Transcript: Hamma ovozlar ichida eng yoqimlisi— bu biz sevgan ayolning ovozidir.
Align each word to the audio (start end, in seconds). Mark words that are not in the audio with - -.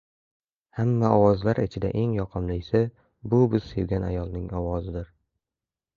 Hamma 0.77 1.11
ovozlar 1.17 1.61
ichida 1.65 1.91
eng 2.03 2.15
yoqimlisi— 2.19 2.83
bu 3.35 3.43
biz 3.55 3.71
sevgan 3.75 4.11
ayolning 4.11 4.49
ovozidir. 4.63 5.17